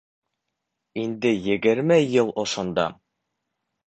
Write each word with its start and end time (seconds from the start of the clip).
Инде 1.01 1.31
егерме 1.53 1.97
йыл 2.15 2.27
ошонда.. 2.45 2.87